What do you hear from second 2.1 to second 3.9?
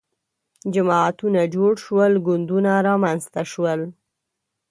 ګوندونه رامنځته شول